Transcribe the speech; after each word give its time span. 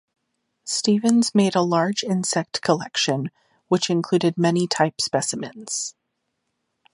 Stephens 0.63 1.35
made 1.35 1.53
a 1.53 1.61
large 1.61 2.03
insect 2.03 2.63
collection, 2.63 3.29
which 3.67 3.87
included 3.87 4.35
many 4.35 4.65
type 4.65 4.99
specimens. 4.99 5.93